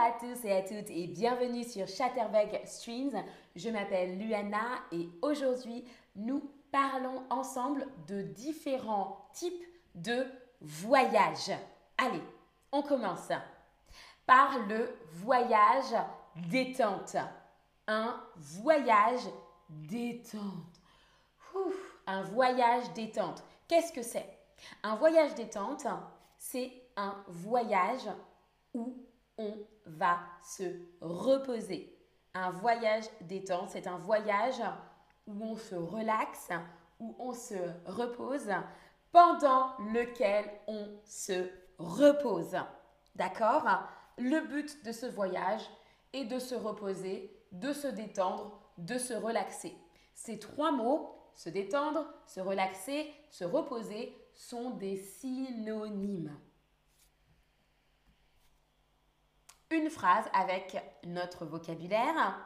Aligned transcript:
à 0.00 0.12
tous 0.12 0.46
et 0.46 0.52
à 0.52 0.62
toutes 0.62 0.88
et 0.88 1.08
bienvenue 1.08 1.62
sur 1.62 1.86
Chatterbug 1.86 2.58
Streams. 2.64 3.22
Je 3.54 3.68
m'appelle 3.68 4.18
Luana 4.18 4.80
et 4.92 5.10
aujourd'hui 5.20 5.84
nous 6.16 6.42
parlons 6.72 7.22
ensemble 7.28 7.86
de 8.08 8.22
différents 8.22 9.28
types 9.34 9.62
de 9.94 10.24
voyages. 10.62 11.52
Allez, 11.98 12.22
on 12.72 12.80
commence 12.80 13.28
par 14.24 14.58
le 14.68 14.88
voyage 15.12 15.94
détente. 16.48 17.16
Un 17.86 18.18
voyage 18.36 19.28
détente. 19.68 20.80
un 22.06 22.22
voyage 22.22 22.90
détente. 22.94 23.44
Qu'est-ce 23.68 23.92
que 23.92 24.02
c'est? 24.02 24.38
Un 24.82 24.96
voyage 24.96 25.34
détente, 25.34 25.86
c'est 26.38 26.72
un 26.96 27.22
voyage 27.28 28.08
où 28.72 28.96
va 29.86 30.18
se 30.42 30.64
reposer. 31.00 31.96
Un 32.34 32.50
voyage 32.50 33.04
détente, 33.22 33.70
c'est 33.70 33.86
un 33.86 33.98
voyage 33.98 34.62
où 35.26 35.44
on 35.44 35.56
se 35.56 35.74
relaxe, 35.74 36.50
où 36.98 37.14
on 37.18 37.32
se 37.32 37.54
repose, 37.86 38.50
pendant 39.12 39.76
lequel 39.92 40.44
on 40.68 40.88
se 41.04 41.48
repose. 41.78 42.56
D'accord? 43.16 43.66
Le 44.18 44.46
but 44.46 44.84
de 44.84 44.92
ce 44.92 45.06
voyage 45.06 45.68
est 46.12 46.24
de 46.24 46.38
se 46.38 46.54
reposer, 46.54 47.36
de 47.52 47.72
se 47.72 47.88
détendre, 47.88 48.60
de 48.78 48.98
se 48.98 49.14
relaxer. 49.14 49.74
Ces 50.14 50.38
trois 50.38 50.72
mots, 50.72 51.16
se 51.34 51.48
détendre, 51.48 52.06
se 52.26 52.40
relaxer, 52.40 53.10
se 53.30 53.44
reposer, 53.44 54.16
sont 54.34 54.70
des 54.70 54.96
synonymes. 54.96 56.36
Une 59.70 59.88
phrase 59.88 60.24
avec 60.32 60.76
notre 61.04 61.44
vocabulaire. 61.46 62.38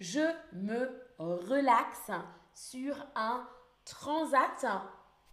Je 0.00 0.32
me 0.52 0.90
relaxe 1.18 2.10
sur 2.54 2.96
un 3.14 3.46
transat 3.84 4.66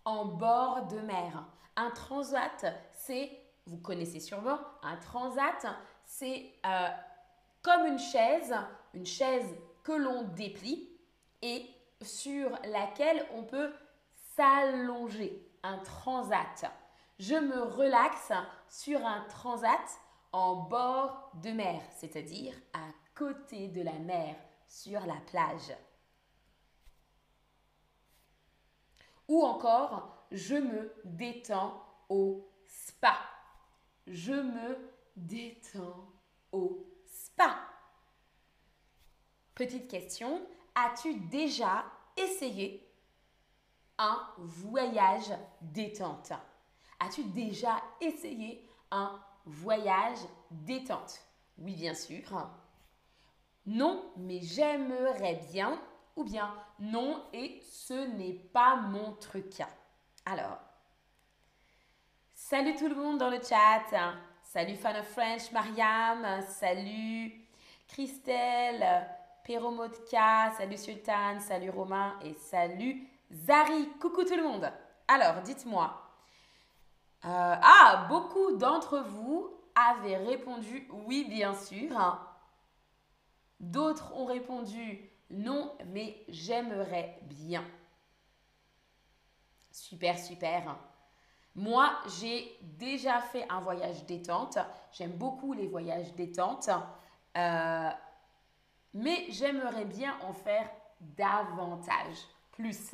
en 0.06 0.26
bord 0.26 0.88
de 0.88 1.00
mer. 1.00 1.45
Un 1.76 1.89
transat, 1.92 2.66
c'est, 2.94 3.31
vous 3.66 3.78
connaissez 3.78 4.20
sûrement, 4.20 4.59
un 4.84 4.98
transat, 4.98 5.66
c'est 6.06 6.54
euh, 6.66 6.88
comme 7.61 7.86
une 7.86 8.00
chaise, 8.00 8.56
une 8.94 9.06
chaise 9.06 9.56
que 9.83 9.92
l'on 9.92 10.23
déplie 10.23 10.89
et 11.42 11.66
sur 12.02 12.50
laquelle 12.66 13.26
on 13.33 13.44
peut 13.44 13.73
s'allonger. 14.36 15.44
Un 15.64 15.80
transat. 15.80 16.72
Je 17.20 17.36
me 17.36 17.64
relaxe 17.64 18.31
sur 18.70 19.06
un 19.06 19.22
transat 19.28 20.00
bord 20.69 21.31
de 21.35 21.52
mer, 21.52 21.81
c'est-à-dire 21.91 22.53
à 22.73 22.88
côté 23.16 23.67
de 23.69 23.81
la 23.81 23.97
mer, 23.99 24.35
sur 24.67 25.05
la 25.05 25.19
plage. 25.31 25.73
Ou 29.27 29.43
encore, 29.43 30.25
je 30.31 30.55
me 30.55 30.93
détends 31.03 31.83
au 32.09 32.49
spa. 32.65 33.17
Je 34.05 34.33
me 34.33 34.77
détends 35.15 36.08
au 36.52 36.88
spa. 37.05 37.59
Petite 39.55 39.89
question, 39.89 40.45
as-tu 40.75 41.15
déjà 41.15 41.85
essayé 42.15 42.93
un 43.97 44.21
voyage 44.38 45.33
détente? 45.61 46.31
As-tu 46.99 47.23
déjà 47.25 47.81
essayé 47.99 48.69
un 48.91 49.19
voyage 49.48 50.20
détente 50.52 51.22
Oui, 51.58 51.73
bien 51.76 51.94
sûr. 51.94 52.50
Non, 53.66 54.12
mais 54.17 54.39
j'aimerais 54.42 55.42
bien. 55.52 55.80
Ou 56.16 56.23
bien 56.23 56.52
non, 56.80 57.23
et 57.31 57.62
ce 57.70 57.94
n'est 57.94 58.33
pas 58.33 58.76
mon 58.76 59.14
truc. 59.14 59.61
Alors, 60.26 60.58
salut 62.33 62.76
tout 62.76 62.88
le 62.88 62.95
monde 62.95 63.20
dans 63.20 63.30
le 63.30 63.39
chat. 63.42 64.16
Salut 64.42 64.76
Fan 64.76 64.95
of 64.95 65.08
French, 65.10 65.52
Mariam. 65.52 66.42
Salut 66.48 67.32
Christelle, 67.88 69.08
Peromotka. 69.44 70.52
Salut 70.58 70.77
Sultan. 70.77 71.39
Salut 71.39 71.70
Romain. 71.70 72.17
Et 72.23 72.33
salut 72.33 73.08
Zari. 73.32 73.89
Coucou 74.00 74.23
tout 74.23 74.36
le 74.36 74.44
monde. 74.44 74.71
Alors, 75.08 75.42
dites-moi, 75.42 76.07
euh, 77.26 77.55
ah, 77.61 78.05
beaucoup 78.10 78.55
d'entre 78.58 79.00
vous 79.00 79.50
avaient 79.76 80.17
répondu 80.17 80.88
oui, 81.05 81.26
bien 81.30 81.54
sûr. 81.54 82.20
D'autres 83.60 84.14
ont 84.16 84.26
répondu 84.26 85.10
non, 85.30 85.76
mais 85.88 86.23
j'aimerais 86.30 87.20
bien. 87.23 87.64
Super, 89.72 90.17
super. 90.17 90.77
Moi, 91.56 91.92
j'ai 92.20 92.58
déjà 92.61 93.20
fait 93.20 93.45
un 93.50 93.60
voyage 93.60 94.06
détente. 94.06 94.58
J'aime 94.92 95.14
beaucoup 95.14 95.54
les 95.54 95.67
voyages 95.67 96.14
détente. 96.14 96.70
Euh, 97.36 97.89
mais 98.94 99.26
j'aimerais 99.30 99.86
bien 99.86 100.16
en 100.22 100.33
faire 100.33 100.70
davantage, 101.02 102.16
plus. 102.52 102.92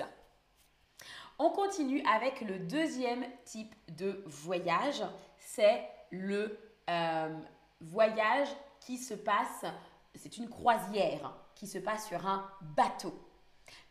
On 1.40 1.50
continue 1.50 2.04
avec 2.06 2.42
le 2.42 2.60
deuxième 2.60 3.26
type 3.44 3.74
de 3.96 4.24
voyage, 4.26 5.04
c'est 5.38 5.90
le 6.12 6.60
euh, 6.90 7.40
voyage 7.82 8.50
qui 8.80 8.98
se 8.98 9.14
passe, 9.14 9.66
c'est 10.16 10.38
une 10.38 10.50
croisière 10.50 11.34
qui 11.56 11.68
se 11.68 11.80
passe 11.80 12.08
sur 12.08 12.26
un 12.28 12.50
bateau. 12.62 13.14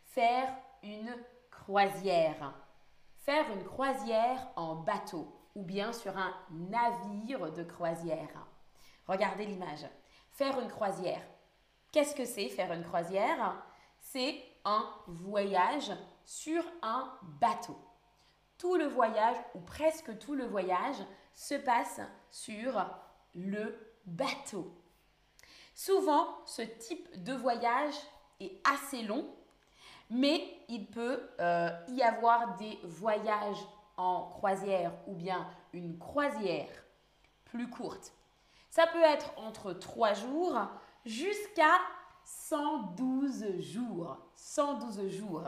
Faire 0.03 0.53
une 0.83 1.13
croisière. 1.51 2.53
Faire 3.17 3.45
une 3.51 3.63
croisière 3.63 4.47
en 4.55 4.75
bateau 4.75 5.27
ou 5.55 5.63
bien 5.63 5.91
sur 5.91 6.17
un 6.17 6.33
navire 6.51 7.51
de 7.51 7.63
croisière. 7.63 8.47
Regardez 9.07 9.45
l'image. 9.45 9.85
Faire 10.31 10.59
une 10.59 10.69
croisière. 10.69 11.21
Qu'est-ce 11.91 12.15
que 12.15 12.25
c'est 12.25 12.49
faire 12.49 12.73
une 12.73 12.83
croisière? 12.83 13.63
C'est 13.99 14.43
un 14.65 14.89
voyage 15.07 15.91
sur 16.25 16.63
un 16.81 17.11
bateau. 17.39 17.77
Tout 18.57 18.75
le 18.75 18.85
voyage, 18.85 19.35
ou 19.55 19.59
presque 19.59 20.17
tout 20.19 20.35
le 20.35 20.45
voyage, 20.45 20.97
se 21.33 21.55
passe 21.55 21.99
sur 22.31 22.85
le 23.35 23.75
bateau. 24.05 24.71
Souvent, 25.73 26.27
ce 26.45 26.61
type 26.61 27.23
de 27.23 27.33
voyage 27.33 27.95
est 28.39 28.61
assez 28.63 29.01
long, 29.01 29.27
mais 30.09 30.59
il 30.69 30.85
peut 30.87 31.29
euh, 31.39 31.69
y 31.89 32.01
avoir 32.03 32.55
des 32.57 32.79
voyages 32.83 33.65
en 33.97 34.27
croisière 34.27 34.93
ou 35.07 35.15
bien 35.15 35.47
une 35.73 35.97
croisière 35.97 36.69
plus 37.45 37.69
courte. 37.69 38.13
Ça 38.69 38.87
peut 38.87 39.03
être 39.03 39.33
entre 39.37 39.73
3 39.73 40.13
jours 40.13 40.59
jusqu'à 41.05 41.77
112 42.25 43.61
jours. 43.61 44.17
112 44.35 45.09
jours 45.09 45.43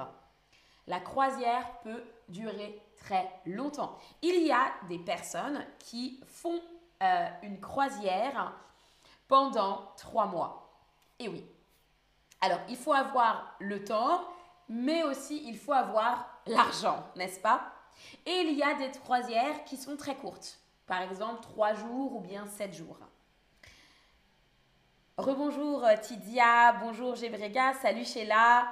la 0.88 1.00
croisière 1.00 1.80
peut 1.80 2.04
durer 2.30 2.82
très 2.98 3.30
longtemps. 3.46 3.98
Il 4.22 4.46
y 4.46 4.52
a 4.52 4.72
des 4.88 5.00
personnes 5.00 5.66
qui 5.80 6.20
font 6.28 6.62
euh, 7.02 7.28
une 7.44 7.60
croisière 7.60 8.54
pendant 9.28 9.92
trois 9.98 10.26
mois. 10.26 10.70
Et 11.20 11.28
oui. 11.28 11.46
Alors, 12.42 12.60
il 12.70 12.78
faut 12.78 12.94
avoir 12.94 13.56
le 13.60 13.84
temps, 13.84 14.24
mais 14.70 15.04
aussi 15.04 15.44
il 15.48 15.58
faut 15.58 15.74
avoir 15.74 16.28
l'argent, 16.46 17.04
n'est-ce 17.16 17.40
pas? 17.40 17.72
Et 18.26 18.42
il 18.42 18.58
y 18.58 18.64
a 18.64 18.74
des 18.76 18.92
croisières 19.00 19.64
qui 19.64 19.78
sont 19.78 19.96
très 19.96 20.16
courtes. 20.16 20.60
Par 20.86 21.02
exemple, 21.02 21.42
trois 21.42 21.74
jours 21.74 22.16
ou 22.16 22.20
bien 22.20 22.46
sept 22.46 22.74
jours. 22.74 23.00
Rebonjour 25.18 25.84
euh, 25.86 25.96
Tidia, 25.96 26.74
bonjour 26.74 27.16
Gébrega, 27.16 27.74
salut 27.74 28.04
Sheila. 28.04 28.68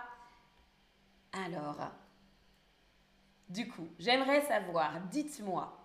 Alors, 1.32 1.78
du 3.50 3.68
coup, 3.68 3.88
j'aimerais 4.00 4.42
savoir, 4.42 5.00
dites-moi. 5.10 5.80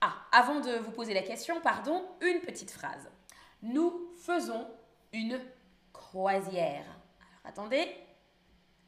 Ah, 0.00 0.14
avant 0.32 0.60
de 0.60 0.78
vous 0.78 0.92
poser 0.92 1.14
la 1.14 1.22
question, 1.22 1.60
pardon, 1.60 2.04
une 2.20 2.40
petite 2.40 2.70
phrase. 2.70 3.10
Nous 3.62 4.12
faisons 4.16 4.66
une 5.12 5.40
croisière. 5.92 6.84
Alors 6.84 7.44
attendez. 7.44 7.94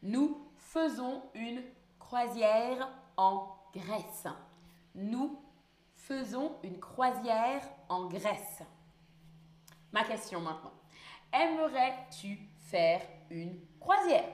Nous 0.03 0.51
faisons 0.57 1.23
une 1.35 1.63
croisière 1.99 2.89
en 3.17 3.57
Grèce. 3.75 4.27
Nous 4.95 5.43
faisons 5.95 6.57
une 6.63 6.79
croisière 6.81 7.69
en 7.89 8.07
Grèce. 8.07 8.63
Ma 9.93 10.05
question 10.05 10.41
maintenant. 10.41 10.73
Aimerais-tu 11.33 12.39
faire 12.71 13.03
une 13.31 13.61
croisière? 13.79 14.29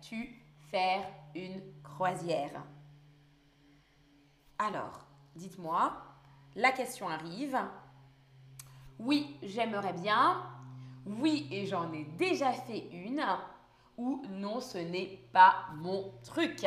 Aimerais-tu 0.00 0.42
faire 0.70 1.06
une 1.34 1.60
croisière? 1.82 2.62
Alors, 4.58 5.06
dites-moi, 5.34 5.92
la 6.54 6.72
question 6.72 7.08
arrive. 7.08 7.58
Oui, 8.98 9.36
j'aimerais 9.42 9.92
bien. 9.92 10.42
Oui, 11.06 11.48
et 11.50 11.66
j'en 11.66 11.92
ai 11.92 12.04
déjà 12.04 12.52
fait 12.52 12.88
une. 12.92 13.24
Ou 13.96 14.22
non, 14.30 14.60
ce 14.60 14.78
n'est 14.78 15.18
pas 15.32 15.66
mon 15.74 16.12
truc. 16.24 16.64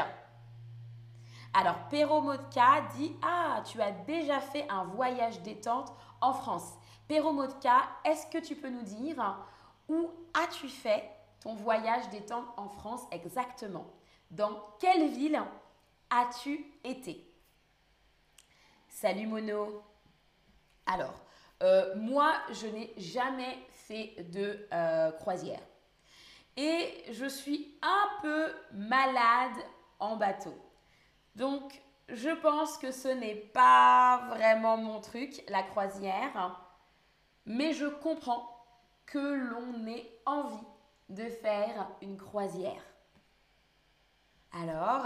Alors, 1.54 1.88
Peromodka 1.90 2.82
dit 2.98 3.16
Ah, 3.24 3.64
tu 3.66 3.82
as 3.82 3.92
déjà 3.92 4.40
fait 4.40 4.68
un 4.70 4.84
voyage 4.84 5.42
détente 5.42 5.92
en 6.22 6.34
France. 6.34 6.74
Peromodka, 7.08 7.82
est-ce 8.06 8.28
que 8.28 8.44
tu 8.44 8.56
peux 8.56 8.70
nous 8.70 8.84
dire 8.84 9.38
où 9.90 10.10
as-tu 10.34 10.70
fait 10.70 11.10
ton 11.44 11.54
voyage 11.56 12.10
détente 12.10 12.46
en 12.56 12.70
France 12.70 13.02
exactement 13.12 13.86
Dans 14.32 14.58
quelle 14.80 15.10
ville 15.10 15.40
as-tu 16.10 16.66
été? 16.86 17.30
Salut 18.88 19.28
Mono. 19.28 19.84
Alors, 20.86 21.20
euh, 21.62 21.96
moi, 21.96 22.34
je 22.52 22.68
n'ai 22.68 22.94
jamais 22.98 23.58
fait 23.72 24.16
de 24.32 24.68
euh, 24.72 25.12
croisière. 25.12 25.60
Et 26.56 27.04
je 27.12 27.26
suis 27.26 27.78
un 27.82 28.22
peu 28.22 28.54
malade 28.72 29.58
en 30.00 30.16
bateau. 30.16 30.56
Donc, 31.36 31.82
je 32.08 32.30
pense 32.30 32.78
que 32.78 32.92
ce 32.92 33.08
n'est 33.08 33.36
pas 33.36 34.28
vraiment 34.30 34.78
mon 34.78 35.02
truc, 35.02 35.44
la 35.50 35.64
croisière. 35.64 36.60
Mais 37.46 37.74
je 37.74 37.88
comprends 37.88 38.50
que 39.06 39.20
l'on 39.20 39.88
ait 39.88 40.10
envie 40.26 40.73
de 41.10 41.30
faire 41.30 41.90
une 42.02 42.18
croisière. 42.18 42.84
Alors, 44.52 45.06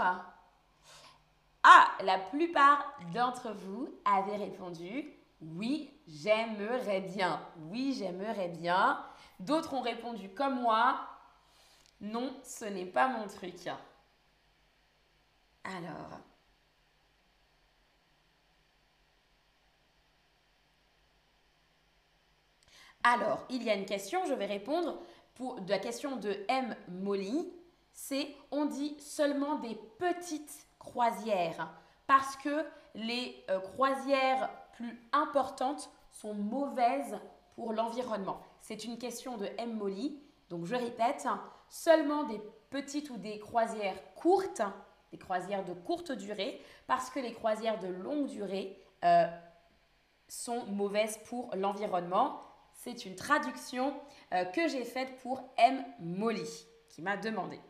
ah, 1.62 1.88
la 2.02 2.18
plupart 2.18 2.94
d'entre 3.12 3.52
vous 3.52 3.88
avaient 4.04 4.36
répondu 4.36 5.18
oui, 5.40 5.90
j'aimerais 6.06 7.00
bien. 7.00 7.40
Oui, 7.70 7.94
j'aimerais 7.96 8.48
bien. 8.48 9.04
D'autres 9.38 9.74
ont 9.74 9.80
répondu 9.80 10.28
comme 10.30 10.60
moi. 10.60 11.00
Non, 12.00 12.34
ce 12.44 12.64
n'est 12.64 12.86
pas 12.86 13.08
mon 13.08 13.28
truc. 13.28 13.68
Alors. 15.64 16.20
Alors, 23.04 23.44
il 23.48 23.62
y 23.62 23.70
a 23.70 23.74
une 23.74 23.86
question, 23.86 24.24
je 24.26 24.34
vais 24.34 24.46
répondre 24.46 25.00
pour 25.38 25.60
la 25.68 25.78
question 25.78 26.16
de 26.16 26.36
M. 26.48 26.76
Molly. 26.88 27.50
C'est 27.92 28.34
on 28.50 28.66
dit 28.66 28.96
seulement 28.98 29.56
des 29.56 29.76
petites 29.98 30.66
croisières 30.78 31.72
parce 32.06 32.36
que 32.36 32.64
les 32.94 33.44
euh, 33.48 33.60
croisières 33.60 34.50
plus 34.72 35.00
importantes 35.12 35.90
sont 36.10 36.34
mauvaises 36.34 37.18
pour 37.54 37.72
l'environnement. 37.72 38.40
C'est 38.60 38.84
une 38.84 38.98
question 38.98 39.36
de 39.36 39.48
M. 39.58 39.76
Molly. 39.76 40.20
Donc 40.50 40.66
je 40.66 40.74
répète, 40.74 41.26
seulement 41.68 42.24
des 42.24 42.40
petites 42.70 43.10
ou 43.10 43.16
des 43.16 43.38
croisières 43.38 43.96
courtes, 44.14 44.62
des 45.12 45.18
croisières 45.18 45.64
de 45.64 45.72
courte 45.72 46.12
durée, 46.12 46.60
parce 46.86 47.10
que 47.10 47.20
les 47.20 47.32
croisières 47.32 47.78
de 47.78 47.88
longue 47.88 48.26
durée 48.26 48.80
euh, 49.04 49.26
sont 50.28 50.64
mauvaises 50.66 51.18
pour 51.26 51.54
l'environnement. 51.54 52.42
C'est 52.78 53.06
une 53.06 53.16
traduction 53.16 53.92
euh, 54.32 54.44
que 54.44 54.68
j'ai 54.68 54.84
faite 54.84 55.16
pour 55.16 55.42
M. 55.56 55.84
Molly, 55.98 56.48
qui 56.88 57.02
m'a 57.02 57.16
demandé. 57.16 57.60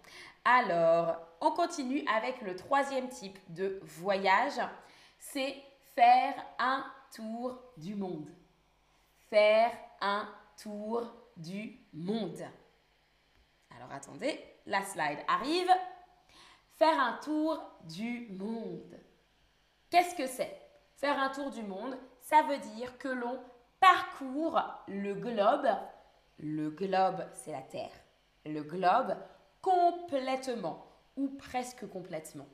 Alors, 0.44 1.16
on 1.40 1.50
continue 1.52 2.06
avec 2.14 2.42
le 2.42 2.54
troisième 2.54 3.08
type 3.08 3.38
de 3.48 3.80
voyage. 3.82 4.60
C'est 5.18 5.56
faire 5.94 6.34
un 6.58 6.84
tour 7.10 7.58
du 7.78 7.94
monde. 7.94 8.28
Faire 9.30 9.72
un 10.02 10.28
tour 10.62 11.10
du 11.38 11.80
monde. 11.94 12.44
Alors 13.74 13.90
attendez, 13.90 14.38
la 14.66 14.82
slide 14.82 15.24
arrive. 15.26 15.70
Faire 16.76 17.00
un 17.00 17.14
tour 17.24 17.58
du 17.84 18.28
monde. 18.38 19.00
Qu'est-ce 19.88 20.14
que 20.14 20.26
c'est? 20.26 20.54
Faire 20.96 21.18
un 21.18 21.30
tour 21.30 21.50
du 21.50 21.62
monde, 21.62 21.96
ça 22.20 22.42
veut 22.42 22.58
dire 22.58 22.98
que 22.98 23.08
l'on 23.08 23.40
parcourt 23.80 24.60
le 24.86 25.14
globe. 25.14 25.68
Le 26.38 26.70
globe, 26.70 27.24
c'est 27.32 27.52
la 27.52 27.62
Terre. 27.62 27.90
Le 28.44 28.62
globe 28.62 29.16
complètement 29.60 30.86
ou 31.16 31.28
presque 31.28 31.88
complètement. 31.88 32.46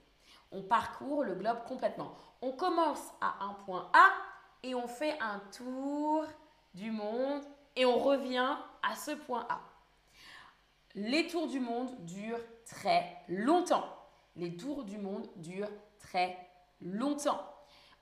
On 0.51 0.63
parcourt 0.63 1.25
le 1.25 1.35
globe 1.35 1.65
complètement. 1.67 2.15
On 2.41 2.53
commence 2.53 3.13
à 3.21 3.45
un 3.45 3.55
point 3.65 3.91
A 3.93 4.11
et 4.63 4.75
on 4.75 4.87
fait 4.87 5.19
un 5.21 5.41
tour 5.57 6.25
du 6.75 6.91
monde 6.91 7.43
et 7.77 7.85
on 7.85 7.99
revient 7.99 8.57
à 8.83 8.97
ce 8.97 9.13
point 9.13 9.47
A. 9.49 9.61
Les 10.95 11.27
tours 11.27 11.49
du 11.49 11.61
monde 11.61 11.91
durent 12.05 12.45
très 12.67 13.17
longtemps. 13.29 13.85
Les 14.37 14.57
tours 14.57 14.85
du 14.85 14.97
monde 14.97 15.29
durent 15.37 15.71
très 15.99 16.39
longtemps. 16.81 17.43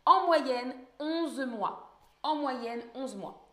En 0.05 0.27
moyenne, 0.27 0.75
11 0.99 1.47
mois. 1.47 1.92
En 2.23 2.37
moyenne, 2.37 2.83
11 2.95 3.17
mois. 3.17 3.49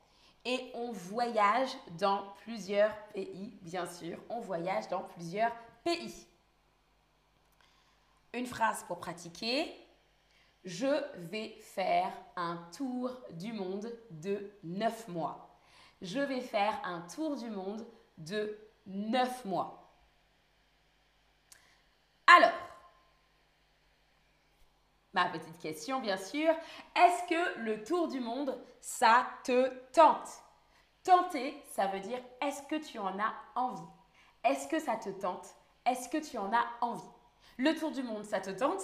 Et 0.45 0.71
on 0.74 0.92
voyage 0.92 1.69
dans 1.98 2.24
plusieurs 2.44 2.95
pays, 3.13 3.57
bien 3.62 3.86
sûr. 3.86 4.18
On 4.30 4.39
voyage 4.39 4.88
dans 4.88 5.01
plusieurs 5.01 5.51
pays. 5.83 6.27
Une 8.33 8.45
phrase 8.45 8.83
pour 8.83 9.00
pratiquer. 9.00 9.74
Je 10.63 11.04
vais 11.18 11.57
faire 11.62 12.12
un 12.36 12.57
tour 12.75 13.12
du 13.31 13.54
monde 13.54 13.92
de 14.12 14.51
9 14.63 15.07
mois. 15.07 15.60
Je 16.01 16.19
vais 16.19 16.42
faire 16.42 16.80
un 16.83 17.01
tour 17.01 17.36
du 17.36 17.50
monde 17.50 17.86
de 18.18 18.57
9 18.86 19.45
mois. 19.45 19.92
Alors, 22.27 22.69
petite 25.25 25.57
question 25.60 26.00
bien 26.00 26.18
sûr, 26.18 26.50
est-ce 26.95 27.30
que 27.30 27.60
le 27.60 27.83
tour 27.83 28.07
du 28.07 28.19
monde, 28.19 28.57
ça 28.80 29.27
te 29.44 29.69
tente? 29.92 30.30
Tenter, 31.04 31.62
ça 31.71 31.88
veut 31.88 32.00
dire 32.00 32.19
est-ce 32.42 32.62
que 32.63 32.75
tu 32.75 33.00
en 33.00 33.18
as 33.19 33.33
envie? 33.56 33.81
Est-ce 34.44 34.68
que 34.68 34.80
ça 34.80 34.95
te 34.95 35.10
tente? 35.10 35.56
Est-ce 35.86 36.10
que 36.10 36.18
tu 36.18 36.38
en 36.38 36.51
as 36.54 36.66
envie? 36.81 37.04
Le 37.57 37.75
tour 37.75 37.92
du 37.92 38.04
monde, 38.04 38.24
ça 38.24 38.39
te 38.39 38.51
tente? 38.51 38.81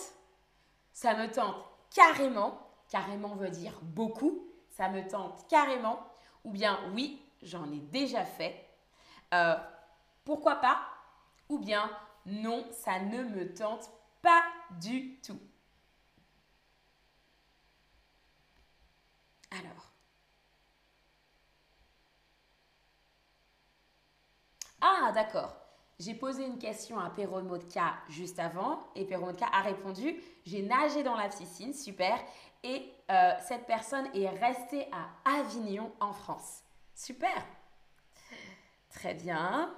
Ça 0.92 1.14
me 1.14 1.32
tente 1.32 1.56
carrément. 1.94 2.60
Carrément 2.90 3.36
veut 3.36 3.50
dire 3.50 3.80
beaucoup. 3.82 4.46
Ça 4.70 4.90
me 4.90 5.08
tente 5.08 5.48
carrément. 5.48 6.00
Ou 6.44 6.52
bien 6.52 6.80
oui, 6.94 7.22
j'en 7.42 7.72
ai 7.72 7.80
déjà 7.80 8.26
fait. 8.26 8.70
Euh, 9.34 9.56
pourquoi 10.24 10.56
pas? 10.56 10.80
Ou 11.50 11.60
bien 11.60 11.90
non, 12.26 12.66
ça 12.72 13.00
ne 13.00 13.24
me 13.24 13.54
tente 13.54 13.90
pas 14.22 14.44
du 14.80 15.20
tout. 15.22 15.40
Alors. 19.52 19.92
Ah, 24.82 25.12
d'accord. 25.14 25.56
J'ai 25.98 26.14
posé 26.14 26.46
une 26.46 26.60
question 26.60 27.00
à 27.00 27.10
Peromodka 27.10 27.96
juste 28.10 28.38
avant 28.40 28.84
et 28.96 29.06
Peromodka 29.06 29.46
a 29.52 29.62
répondu 29.62 30.22
J'ai 30.46 30.62
nagé 30.62 31.04
dans 31.04 31.16
la 31.16 31.30
piscine, 31.30 31.74
super. 31.74 32.20
Et 32.64 32.92
euh, 33.10 33.32
cette 33.48 33.66
personne 33.66 34.08
est 34.14 34.30
restée 34.30 34.88
à 34.92 35.40
Avignon 35.40 35.92
en 36.00 36.12
France. 36.12 36.64
Super. 36.94 37.46
Très 38.90 39.14
bien. 39.14 39.74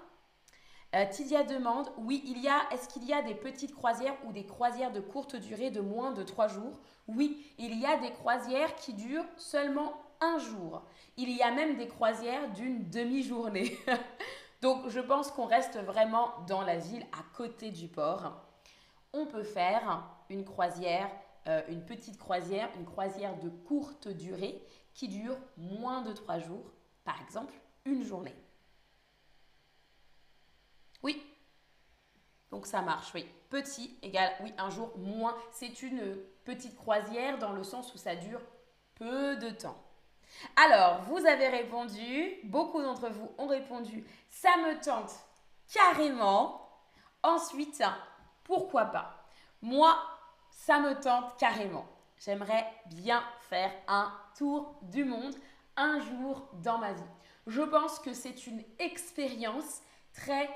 Euh, 0.95 1.05
Tidia 1.05 1.43
demande 1.43 1.89
Oui, 1.97 2.23
il 2.25 2.41
y 2.41 2.47
a, 2.47 2.61
est-ce 2.71 2.87
qu'il 2.87 3.03
y 3.05 3.13
a 3.13 3.21
des 3.21 3.35
petites 3.35 3.75
croisières 3.75 4.15
ou 4.25 4.31
des 4.31 4.45
croisières 4.45 4.91
de 4.91 5.01
courte 5.01 5.35
durée 5.35 5.69
de 5.69 5.81
moins 5.81 6.11
de 6.11 6.23
trois 6.23 6.47
jours? 6.47 6.79
Oui, 7.07 7.45
il 7.57 7.77
y 7.77 7.85
a 7.85 7.97
des 7.97 8.11
croisières 8.11 8.73
qui 8.75 8.93
durent 8.93 9.25
seulement 9.35 10.01
un 10.21 10.37
jour. 10.39 10.83
Il 11.17 11.29
y 11.29 11.41
a 11.41 11.51
même 11.51 11.75
des 11.75 11.87
croisières 11.87 12.51
d'une 12.53 12.89
demi-journée. 12.89 13.77
Donc 14.61 14.87
je 14.89 14.99
pense 14.99 15.29
qu'on 15.31 15.45
reste 15.45 15.77
vraiment 15.77 16.33
dans 16.47 16.61
la 16.61 16.77
ville 16.77 17.05
à 17.11 17.23
côté 17.35 17.69
du 17.69 17.87
port. 17.87 18.43
On 19.13 19.25
peut 19.25 19.43
faire 19.43 20.03
une 20.29 20.45
croisière, 20.45 21.09
euh, 21.47 21.61
une 21.69 21.85
petite 21.85 22.17
croisière, 22.17 22.69
une 22.77 22.85
croisière 22.85 23.37
de 23.39 23.49
courte 23.49 24.07
durée 24.07 24.61
qui 24.93 25.07
dure 25.07 25.37
moins 25.57 26.01
de 26.01 26.13
trois 26.13 26.39
jours, 26.39 26.71
par 27.03 27.21
exemple 27.21 27.53
une 27.85 28.03
journée. 28.03 28.35
Oui. 31.03 31.21
Donc 32.51 32.65
ça 32.65 32.81
marche, 32.81 33.13
oui. 33.13 33.27
Petit 33.49 33.97
égale, 34.01 34.33
oui, 34.41 34.53
un 34.57 34.69
jour 34.69 34.91
moins. 34.97 35.35
C'est 35.51 35.81
une 35.81 36.17
petite 36.43 36.75
croisière 36.75 37.37
dans 37.37 37.53
le 37.53 37.63
sens 37.63 37.93
où 37.93 37.97
ça 37.97 38.15
dure 38.15 38.41
peu 38.95 39.37
de 39.37 39.49
temps. 39.49 39.77
Alors, 40.55 41.01
vous 41.03 41.25
avez 41.25 41.47
répondu, 41.47 42.35
beaucoup 42.43 42.81
d'entre 42.81 43.09
vous 43.09 43.31
ont 43.37 43.47
répondu, 43.47 44.05
ça 44.29 44.55
me 44.57 44.79
tente 44.83 45.11
carrément. 45.73 46.61
Ensuite, 47.23 47.83
pourquoi 48.43 48.85
pas? 48.85 49.25
Moi, 49.61 49.97
ça 50.51 50.79
me 50.79 50.99
tente 50.99 51.37
carrément. 51.37 51.85
j'aimerais 52.17 52.65
bien 52.87 53.23
faire 53.49 53.71
un 53.87 54.11
tour 54.37 54.75
du 54.81 55.05
monde 55.05 55.35
un 55.75 55.99
jour 55.99 56.47
dans 56.53 56.77
ma 56.77 56.93
vie. 56.93 57.01
Je 57.45 57.61
pense 57.61 57.99
que 57.99 58.13
c'est 58.13 58.47
une 58.47 58.63
expérience 58.79 59.81
très 60.13 60.49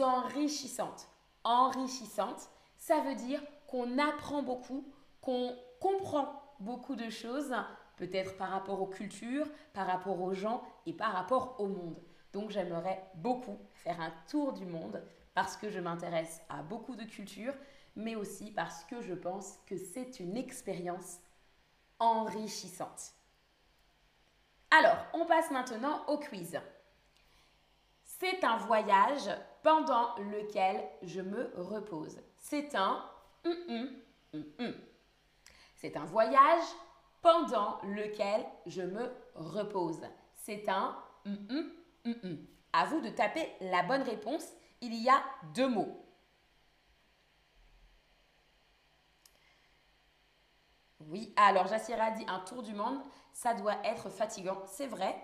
enrichissante. 0.00 1.08
Enrichissante, 1.48 2.48
ça 2.76 3.02
veut 3.02 3.14
dire 3.14 3.40
qu'on 3.68 3.98
apprend 3.98 4.42
beaucoup, 4.42 4.84
qu'on 5.20 5.56
comprend 5.80 6.42
beaucoup 6.58 6.96
de 6.96 7.08
choses, 7.08 7.54
peut-être 7.98 8.36
par 8.36 8.50
rapport 8.50 8.82
aux 8.82 8.88
cultures, 8.88 9.46
par 9.72 9.86
rapport 9.86 10.20
aux 10.20 10.34
gens 10.34 10.60
et 10.86 10.92
par 10.92 11.12
rapport 11.12 11.54
au 11.60 11.68
monde. 11.68 12.02
Donc 12.32 12.50
j'aimerais 12.50 13.00
beaucoup 13.14 13.58
faire 13.74 14.00
un 14.00 14.12
tour 14.28 14.54
du 14.54 14.66
monde 14.66 15.00
parce 15.34 15.56
que 15.56 15.70
je 15.70 15.78
m'intéresse 15.78 16.40
à 16.48 16.64
beaucoup 16.64 16.96
de 16.96 17.04
cultures, 17.04 17.54
mais 17.94 18.16
aussi 18.16 18.50
parce 18.50 18.82
que 18.82 19.00
je 19.00 19.14
pense 19.14 19.58
que 19.66 19.76
c'est 19.76 20.18
une 20.18 20.36
expérience 20.36 21.18
enrichissante. 22.00 23.12
Alors, 24.72 24.98
on 25.12 25.26
passe 25.26 25.52
maintenant 25.52 26.04
au 26.08 26.18
quiz. 26.18 26.58
C'est 28.18 28.44
un 28.44 28.56
voyage 28.56 29.28
pendant 29.62 30.14
lequel 30.16 30.82
je 31.02 31.20
me 31.20 31.52
repose. 31.56 32.18
C'est 32.36 32.74
un 32.74 33.04
C'est 35.76 35.96
un 35.96 36.04
voyage 36.04 36.64
pendant 37.20 37.78
lequel 37.82 38.46
je 38.64 38.82
me 38.82 39.12
repose. 39.34 40.00
C'est 40.34 40.68
un 40.68 40.96
À 42.72 42.86
vous 42.86 43.00
de 43.00 43.10
taper 43.10 43.52
la 43.60 43.82
bonne 43.82 44.02
réponse. 44.02 44.46
Il 44.80 44.94
y 44.94 45.08
a 45.10 45.22
deux 45.54 45.68
mots. 45.68 46.02
Oui, 51.00 51.32
alors 51.36 51.66
Jassira 51.68 52.10
dit 52.12 52.24
un 52.28 52.40
tour 52.40 52.62
du 52.62 52.74
monde, 52.74 52.98
ça 53.32 53.54
doit 53.54 53.76
être 53.84 54.08
fatigant, 54.08 54.62
c'est 54.66 54.88
vrai. 54.88 55.14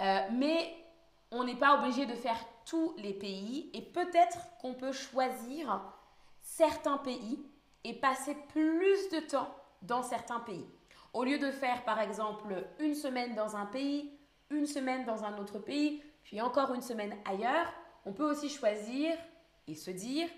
Euh, 0.00 0.28
mais 0.32 0.81
on 1.32 1.44
n'est 1.44 1.56
pas 1.56 1.78
obligé 1.78 2.06
de 2.06 2.14
faire 2.14 2.38
tous 2.66 2.94
les 2.98 3.14
pays 3.14 3.70
et 3.72 3.82
peut-être 3.82 4.38
qu'on 4.60 4.74
peut 4.74 4.92
choisir 4.92 5.82
certains 6.40 6.98
pays 6.98 7.44
et 7.84 7.94
passer 7.94 8.36
plus 8.50 9.08
de 9.08 9.20
temps 9.20 9.52
dans 9.80 10.02
certains 10.02 10.40
pays. 10.40 10.66
Au 11.12 11.24
lieu 11.24 11.38
de 11.38 11.50
faire 11.50 11.84
par 11.84 12.00
exemple 12.00 12.66
une 12.78 12.94
semaine 12.94 13.34
dans 13.34 13.56
un 13.56 13.66
pays, 13.66 14.16
une 14.50 14.66
semaine 14.66 15.04
dans 15.04 15.24
un 15.24 15.38
autre 15.38 15.58
pays, 15.58 16.02
puis 16.22 16.40
encore 16.40 16.74
une 16.74 16.82
semaine 16.82 17.16
ailleurs, 17.24 17.72
on 18.04 18.12
peut 18.12 18.30
aussi 18.30 18.48
choisir 18.48 19.16
et 19.66 19.74
se 19.74 19.90
dire, 19.90 20.28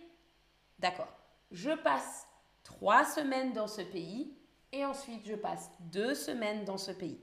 d'accord, 0.78 1.12
je 1.50 1.72
passe 1.72 2.26
trois 2.62 3.04
semaines 3.04 3.52
dans 3.52 3.66
ce 3.66 3.82
pays 3.82 4.36
et 4.72 4.84
ensuite 4.84 5.26
je 5.26 5.34
passe 5.34 5.70
deux 5.80 6.14
semaines 6.14 6.64
dans 6.64 6.78
ce 6.78 6.92
pays. 6.92 7.20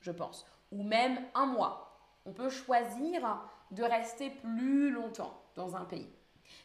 Je 0.00 0.12
pense. 0.12 0.46
Ou 0.70 0.82
même 0.82 1.20
un 1.34 1.46
mois. 1.46 1.87
On 2.28 2.32
peut 2.34 2.50
choisir 2.50 3.40
de 3.70 3.82
rester 3.82 4.28
plus 4.28 4.90
longtemps 4.90 5.42
dans 5.54 5.76
un 5.76 5.86
pays. 5.86 6.12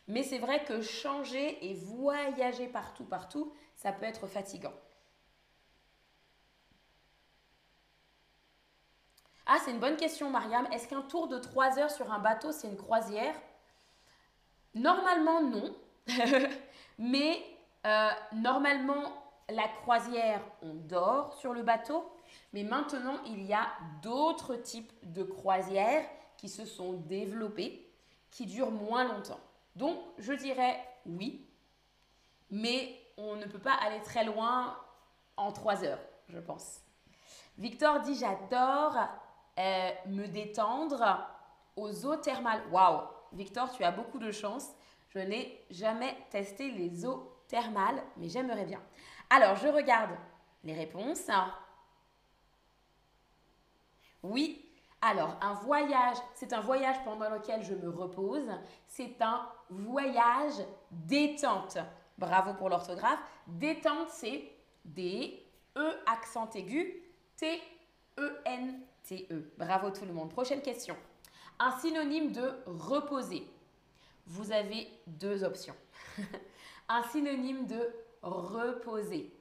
Mais 0.10 0.22
c'est 0.22 0.38
vrai 0.38 0.65
que 0.65 0.82
changer 0.82 1.65
et 1.70 1.74
voyager 1.74 2.67
partout, 2.67 3.05
partout, 3.05 3.53
ça 3.74 3.93
peut 3.93 4.03
être 4.03 4.27
fatigant. 4.27 4.74
Ah, 9.46 9.58
c'est 9.63 9.72
une 9.72 9.79
bonne 9.79 9.96
question, 9.96 10.29
Mariam. 10.29 10.67
Est-ce 10.74 10.88
qu'un 10.89 11.01
tour 11.01 11.29
de 11.29 11.39
trois 11.39 11.79
heures 11.79 11.91
sur 11.91 12.12
un 12.12 12.20
bateau, 12.20 12.51
c'est 12.51 12.67
une 12.67 12.75
croisière? 12.77 13.36
Normalement, 14.75 15.41
non. 15.41 15.75
Mais 16.98 17.41
euh, 17.86 18.10
normalement, 18.34 19.13
la 19.50 19.67
croisière, 19.67 20.41
on 20.62 20.74
dort 20.74 21.34
sur 21.36 21.53
le 21.53 21.63
bateau. 21.63 22.05
Mais 22.54 22.63
maintenant, 22.63 23.18
il 23.25 23.44
y 23.44 23.54
a 23.54 23.68
d'autres 24.02 24.56
types 24.56 24.92
de 25.04 25.24
croisières 25.24 26.06
qui 26.38 26.50
se 26.50 26.66
sont 26.66 26.94
développées, 26.94 27.90
qui 28.30 28.46
durent 28.46 28.72
moins 28.72 29.06
longtemps. 29.06 29.40
Donc, 29.75 29.98
je 30.18 30.34
dirais 30.34 30.80
oui, 31.06 31.46
mais 32.52 33.00
on 33.18 33.36
ne 33.36 33.46
peut 33.46 33.60
pas 33.60 33.74
aller 33.74 34.02
très 34.02 34.24
loin 34.24 34.78
en 35.38 35.52
trois 35.52 35.84
heures, 35.84 36.02
je 36.30 36.40
pense. 36.40 36.82
Victor 37.58 38.00
dit 38.02 38.16
J'adore 38.16 38.98
euh, 39.60 39.90
me 40.08 40.28
détendre 40.28 41.28
aux 41.75 42.06
eaux 42.06 42.16
thermales. 42.18 42.63
Waouh 42.72 43.02
Victor, 43.34 43.72
tu 43.72 43.84
as 43.84 43.92
beaucoup 43.92 44.20
de 44.20 44.32
chance. 44.32 44.70
Je 45.10 45.20
n'ai 45.20 45.66
jamais 45.70 46.16
testé 46.30 46.72
les 46.72 47.06
eaux 47.06 47.32
thermales, 47.48 48.02
mais 48.18 48.30
j'aimerais 48.30 48.66
bien. 48.66 48.82
Alors, 49.30 49.56
je 49.56 49.68
regarde 49.68 50.12
les 50.63 50.74
réponses. 50.74 51.30
Oui. 54.24 54.65
Alors, 55.01 55.38
un 55.42 55.53
voyage, 55.56 56.15
c'est 56.34 56.53
un 56.53 56.62
voyage 56.62 56.96
pendant 57.03 57.30
lequel 57.30 57.62
je 57.62 57.74
me 57.74 57.89
repose. 57.89 58.50
C'est 58.88 59.22
un 59.22 59.48
voyage 59.70 60.63
détente. 60.89 61.77
Bravo 62.18 62.53
pour 62.53 62.70
l'orthographe. 62.70 63.20
Détente, 63.48 64.10
c'est 64.10 64.50
D, 64.86 65.46
E 65.75 65.92
accent 66.06 66.50
aigu, 66.56 67.03
T, 67.36 67.62
E, 68.18 68.42
N, 68.46 68.80
T, 69.03 69.27
E. 69.32 69.51
Bravo 69.58 69.89
tout 69.89 70.06
le 70.06 70.13
monde. 70.13 70.30
Prochaine 70.30 70.62
question. 70.62 70.96
Un 71.60 71.77
synonyme 71.80 72.32
de 72.32 72.53
reposer. 72.65 73.46
Vous 74.25 74.51
avez 74.51 74.88
deux 75.06 75.44
options. 75.44 75.75
Un 76.89 77.03
synonyme 77.03 77.65
de 77.65 77.94
reposer. 78.22 79.34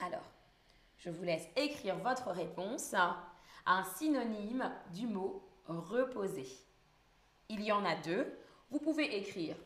Alors, 0.00 0.24
je 0.98 1.10
vous 1.10 1.24
laisse 1.24 1.46
écrire 1.56 1.96
votre 1.98 2.30
réponse. 2.30 2.94
Un 3.66 3.84
synonyme 3.96 4.70
du 4.92 5.06
mot 5.06 5.42
reposer. 5.66 6.46
Il 7.48 7.62
y 7.62 7.72
en 7.72 7.84
a 7.84 7.96
deux. 7.96 8.26
Vous 8.70 8.78
pouvez 8.78 9.16
écrire 9.16 9.56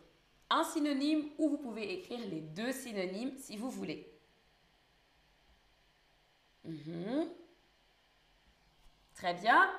un 0.51 0.65
synonyme 0.65 1.29
ou 1.39 1.49
vous 1.49 1.59
pouvez 1.59 1.93
écrire 1.95 2.21
les 2.29 2.41
deux 2.41 2.73
synonymes 2.73 3.37
si 3.39 3.57
vous 3.57 3.71
voulez. 3.71 4.07
Mhm. 6.65 7.29
Très 9.15 9.35
bien. 9.35 9.71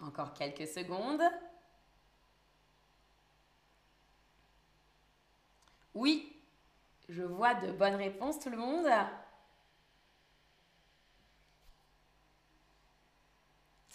Encore 0.00 0.32
quelques 0.34 0.68
secondes. 0.68 1.22
Oui, 5.94 6.32
je 7.08 7.22
vois 7.22 7.54
de 7.54 7.72
bonnes 7.72 7.96
réponses 7.96 8.38
tout 8.40 8.50
le 8.50 8.56
monde. 8.56 8.86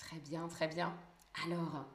Très 0.07 0.19
bien, 0.19 0.47
très 0.47 0.67
bien. 0.69 0.97
Alors, 1.43 1.85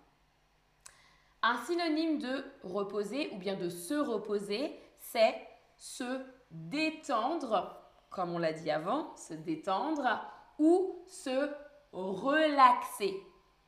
un 1.40 1.56
synonyme 1.64 2.18
de 2.18 2.44
reposer 2.62 3.30
ou 3.32 3.38
bien 3.38 3.56
de 3.56 3.70
se 3.70 3.94
reposer, 3.94 4.78
c'est 4.98 5.34
se 5.78 6.20
détendre, 6.50 7.74
comme 8.10 8.34
on 8.34 8.38
l'a 8.38 8.52
dit 8.52 8.70
avant, 8.70 9.16
se 9.16 9.32
détendre 9.32 10.20
ou 10.58 11.02
se 11.08 11.54
relaxer 11.92 13.18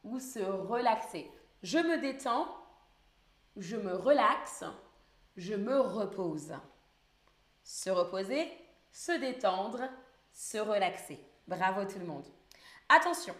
ou 0.03 0.19
se 0.19 0.41
relaxer. 0.41 1.31
Je 1.63 1.79
me 1.79 1.99
détends, 1.99 2.47
je 3.57 3.77
me 3.77 3.97
relaxe, 3.97 4.63
je 5.39 5.55
me 5.55 5.81
repose. 5.81 6.53
Se 7.63 7.89
reposer, 7.89 8.53
se 8.93 9.13
détendre, 9.13 9.89
se 10.35 10.59
relaxer. 10.59 11.19
Bravo 11.49 11.87
tout 11.87 11.99
le 11.99 12.05
monde. 12.05 12.27
Attention, 12.91 13.35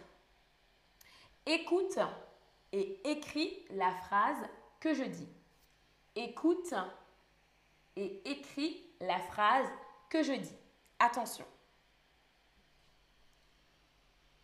écoute 1.45 1.99
et 2.71 3.09
écris 3.09 3.65
la 3.71 3.91
phrase 3.91 4.37
que 4.79 4.93
je 4.93 5.03
dis. 5.03 5.29
Écoute 6.15 6.73
et 7.95 8.29
écris 8.29 8.83
la 8.99 9.19
phrase 9.19 9.67
que 10.09 10.23
je 10.23 10.33
dis. 10.33 10.57
Attention. 10.99 11.45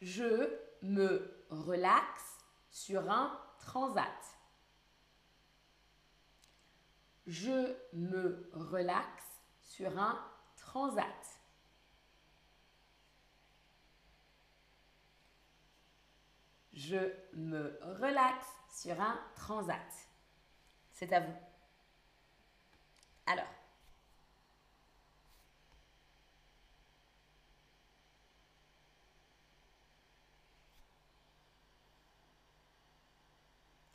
Je 0.02 0.58
me 0.82 1.46
relaxe 1.50 2.40
sur 2.70 3.10
un 3.10 3.40
transat. 3.60 4.08
Je 7.28 7.76
me 7.94 8.50
relaxe 8.54 9.42
sur 9.62 9.98
un 10.00 10.20
transat. 10.58 11.41
Je 16.74 16.98
me 17.34 17.80
relaxe 18.00 18.48
sur 18.70 19.00
un 19.00 19.20
transat. 19.36 19.80
C'est 20.94 21.12
à 21.14 21.20
vous. 21.20 21.34
Alors. 23.26 23.46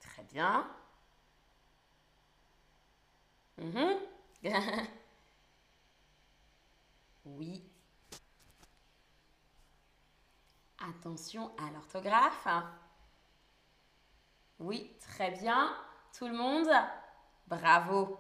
Très 0.01 0.23
bien. 0.33 0.67
Mhm. 3.59 3.99
oui. 7.27 7.66
Attention 10.89 11.51
à 11.59 11.71
l'orthographe. 11.73 12.47
Oui, 14.59 14.97
très 15.01 15.33
bien. 15.33 15.75
Tout 16.17 16.29
le 16.29 16.37
monde 16.37 16.69
Bravo. 17.47 18.19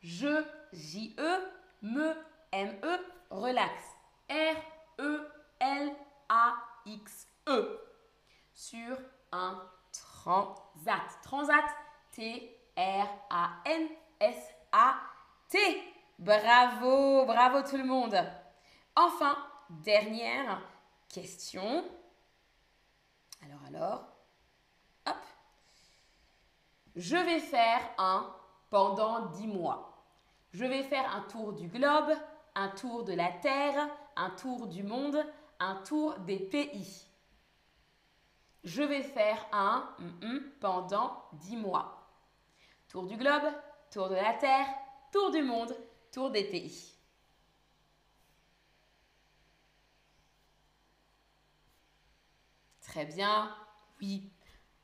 Je, 0.00 0.44
J-E, 0.72 1.40
me, 1.82 2.14
M-E, 2.52 2.98
relax. 3.30 3.72
R-E-L-A-X-E. 4.30 5.10
Sur 8.52 8.98
un 9.32 9.62
transat. 9.92 11.20
Transat, 11.22 11.64
T-R-A-N-S-A-T. 12.12 12.76
Bravo, 16.18 17.26
bravo 17.26 17.62
tout 17.62 17.76
le 17.76 17.84
monde. 17.84 18.16
Enfin, 18.94 19.36
dernière 19.68 20.60
question. 21.08 21.84
Alors, 23.42 23.60
alors, 23.66 24.16
hop. 25.06 25.16
Je 26.94 27.16
vais 27.16 27.40
faire 27.40 27.80
un 27.98 28.34
pendant 28.70 29.26
10 29.26 29.46
mois. 29.46 30.04
Je 30.52 30.64
vais 30.64 30.82
faire 30.82 31.14
un 31.14 31.22
tour 31.22 31.52
du 31.52 31.68
globe, 31.68 32.12
un 32.54 32.68
tour 32.68 33.04
de 33.04 33.12
la 33.12 33.30
Terre, 33.30 33.88
un 34.16 34.30
tour 34.30 34.66
du 34.66 34.82
monde, 34.82 35.22
un 35.60 35.76
tour 35.82 36.18
des 36.20 36.38
pays. 36.38 37.06
Je 38.64 38.82
vais 38.82 39.02
faire 39.02 39.46
un 39.52 39.88
mm, 39.98 40.26
mm, 40.26 40.40
pendant 40.60 41.22
10 41.34 41.56
mois. 41.56 42.10
Tour 42.88 43.06
du 43.06 43.16
globe, 43.16 43.52
tour 43.90 44.08
de 44.08 44.14
la 44.14 44.32
Terre, 44.34 44.66
tour 45.12 45.30
du 45.30 45.42
monde, 45.42 45.76
tour 46.10 46.30
des 46.30 46.44
pays. 46.44 46.95
Très 52.96 53.04
bien. 53.04 53.54
Oui, 54.00 54.32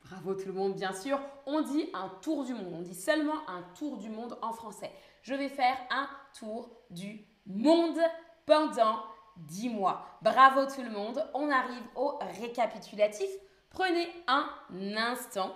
bravo 0.05 0.35
tout 0.35 0.45
le 0.45 0.53
monde, 0.53 0.75
bien 0.75 0.93
sûr. 0.93 1.19
On 1.47 1.61
dit 1.61 1.89
un 1.95 2.09
tour 2.21 2.43
du 2.43 2.53
monde. 2.53 2.71
On 2.71 2.81
dit 2.83 2.93
seulement 2.93 3.33
un 3.47 3.63
tour 3.73 3.97
du 3.97 4.07
monde 4.07 4.37
en 4.43 4.53
français. 4.53 4.91
Je 5.23 5.33
vais 5.33 5.49
faire 5.49 5.75
un 5.89 6.07
tour 6.37 6.69
du 6.91 7.25
monde 7.47 7.97
pendant 8.45 9.01
10 9.37 9.69
mois. 9.69 10.05
Bravo 10.21 10.67
tout 10.67 10.83
le 10.83 10.91
monde. 10.91 11.27
On 11.33 11.49
arrive 11.49 11.81
au 11.95 12.19
récapitulatif. 12.39 13.27
Prenez 13.71 14.07
un 14.27 14.47
instant 14.95 15.51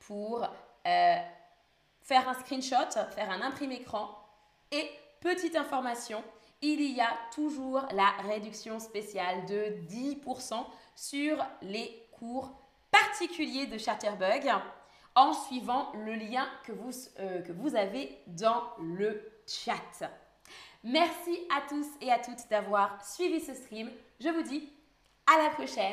pour 0.00 0.42
euh, 0.42 1.16
faire 2.02 2.28
un 2.28 2.34
screenshot, 2.34 2.90
faire 3.14 3.30
un 3.30 3.40
imprimé 3.40 3.76
écran. 3.76 4.18
Et 4.72 4.90
petite 5.20 5.54
information, 5.54 6.24
il 6.62 6.82
y 6.82 7.00
a 7.00 7.16
toujours 7.34 7.86
la 7.92 8.10
réduction 8.28 8.78
spéciale 8.78 9.46
de 9.46 9.76
10% 9.88 10.64
sur 10.94 11.36
les 11.62 12.06
cours 12.12 12.52
particuliers 12.90 13.66
de 13.66 13.78
Chatterbug 13.78 14.50
en 15.14 15.32
suivant 15.32 15.90
le 15.94 16.14
lien 16.14 16.46
que 16.64 16.72
vous, 16.72 16.90
euh, 17.18 17.42
que 17.42 17.52
vous 17.52 17.74
avez 17.74 18.18
dans 18.26 18.62
le 18.78 19.22
chat. 19.46 20.08
Merci 20.84 21.38
à 21.54 21.62
tous 21.68 21.86
et 22.00 22.10
à 22.10 22.18
toutes 22.18 22.48
d'avoir 22.48 23.04
suivi 23.04 23.40
ce 23.40 23.54
stream. 23.54 23.90
Je 24.20 24.28
vous 24.28 24.42
dis 24.42 24.68
à 25.26 25.42
la 25.42 25.50
prochaine 25.50 25.84